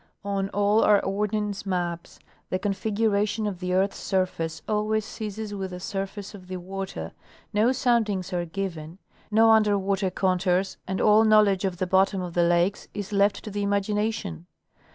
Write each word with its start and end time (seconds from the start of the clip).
On 0.25 0.49
all 0.49 0.83
our 0.83 0.99
ordnance 1.05 1.63
maps 1.63 2.17
the 2.49 2.57
configuration 2.57 3.45
of 3.45 3.59
the 3.59 3.75
earth's 3.75 3.99
surface 3.99 4.63
always 4.67 5.05
ceases 5.05 5.53
with 5.53 5.69
the 5.69 5.79
surface 5.79 6.33
of 6.33 6.47
the 6.47 6.57
water; 6.57 7.11
no 7.53 7.71
soundings 7.71 8.33
are 8.33 8.43
given, 8.45 8.97
no 9.29 9.51
under 9.51 9.75
Avater 9.77 10.09
contours, 10.09 10.77
and 10.87 10.99
all 10.99 11.23
knowledge 11.23 11.65
of 11.65 11.77
the 11.77 11.85
bottom 11.85 12.19
of 12.19 12.33
the 12.33 12.41
lakes 12.41 12.87
is 12.95 13.13
left 13.13 13.43
to 13.43 13.51
the 13.51 13.61
imagination. 13.61 14.47